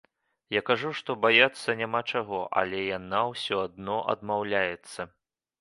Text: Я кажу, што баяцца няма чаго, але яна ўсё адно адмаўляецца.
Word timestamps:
Я 0.53 0.61
кажу, 0.69 0.89
што 0.99 1.15
баяцца 1.25 1.75
няма 1.83 2.01
чаго, 2.15 2.41
але 2.63 2.81
яна 2.97 3.21
ўсё 3.35 3.63
адно 3.69 4.03
адмаўляецца. 4.17 5.11